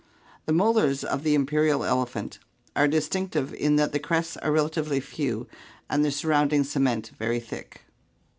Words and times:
The 0.47 0.51
mo 0.53 0.71
lars 0.71 1.03
of 1.03 1.21
the 1.21 1.35
imperial 1.35 1.83
elephant 1.83 2.39
are 2.75 2.87
distinctive 2.87 3.53
in 3.53 3.75
that 3.75 3.91
the 3.91 3.99
crests 3.99 4.35
are 4.37 4.51
relatively 4.51 4.99
few 4.99 5.45
and 5.91 6.03
the 6.03 6.09
surrounding 6.09 6.63
cement 6.63 7.11
very 7.19 7.39
thick. 7.39 7.83